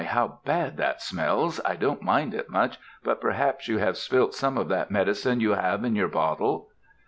how 0.05 0.39
bad 0.45 0.77
that 0.77 0.99
smells! 0.99 1.61
I 1.63 1.75
don't 1.75 2.01
mind 2.01 2.33
it 2.33 2.49
much, 2.49 2.79
but 3.03 3.21
perhaps 3.21 3.67
you 3.67 3.77
have 3.77 3.97
spilt 3.97 4.33
some 4.33 4.57
of 4.57 4.67
that 4.69 4.89
medicine 4.89 5.41
you 5.41 5.51
have 5.51 5.83
in 5.85 5.95
your 5.95 6.07
bottle!" 6.07 6.69